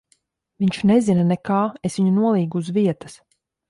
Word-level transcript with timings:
Viņš 0.63 0.79
nezina 0.93 1.27
nekā. 1.33 1.61
Es 1.91 2.01
viņu 2.01 2.17
nolīgu 2.19 2.67
uz 2.67 2.77
vietas. 2.83 3.25